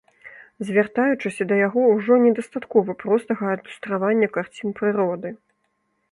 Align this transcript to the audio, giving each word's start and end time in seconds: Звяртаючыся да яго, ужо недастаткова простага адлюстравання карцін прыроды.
Звяртаючыся 0.67 1.43
да 1.49 1.57
яго, 1.67 1.81
ужо 1.97 2.13
недастаткова 2.23 2.95
простага 3.03 3.51
адлюстравання 3.57 4.27
карцін 4.39 4.73
прыроды. 4.81 5.29